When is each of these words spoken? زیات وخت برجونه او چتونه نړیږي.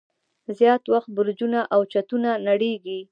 زیات 0.57 0.83
وخت 0.93 1.09
برجونه 1.15 1.59
او 1.73 1.81
چتونه 1.91 2.29
نړیږي. 2.47 2.99